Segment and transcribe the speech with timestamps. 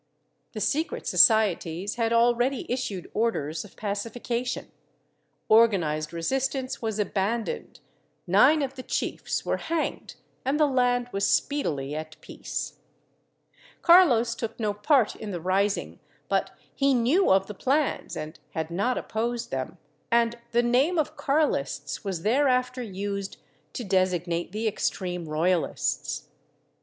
[0.53, 4.71] The secret societies had already issued orders of pacification;
[5.47, 7.81] organized resistance was abandoned,
[8.25, 12.79] nine of the chiefs were hanged and the laud was speedily at peace.
[13.83, 18.71] Carlos took no part in the rising, but he knew of the plans and had
[18.71, 19.77] not opposed them,
[20.09, 23.37] and the name of Carlists was thereafter used
[23.73, 26.29] to designate the extreme royalists.